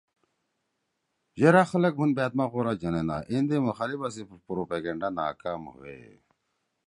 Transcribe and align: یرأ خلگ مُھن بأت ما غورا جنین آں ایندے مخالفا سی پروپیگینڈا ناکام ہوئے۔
یرأ 1.41 1.63
خلگ 1.71 1.93
مُھن 1.99 2.11
بأت 2.17 2.31
ما 2.37 2.45
غورا 2.51 2.73
جنین 2.81 3.09
آں 3.15 3.23
ایندے 3.29 3.57
مخالفا 3.67 4.07
سی 4.13 4.21
پروپیگینڈا 4.45 5.09
ناکام 5.19 5.61
ہوئے۔ 5.73 5.99